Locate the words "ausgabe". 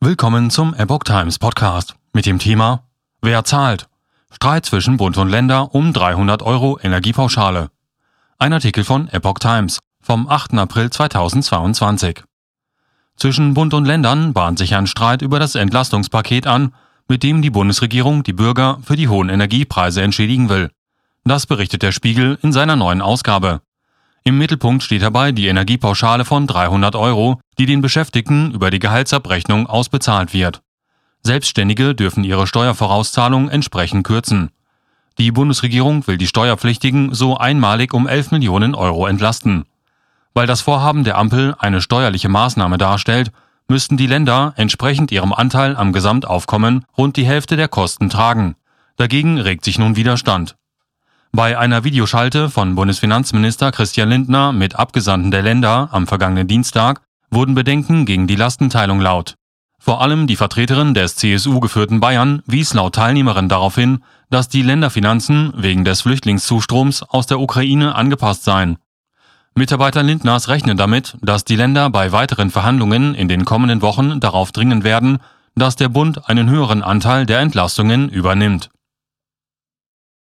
23.02-23.62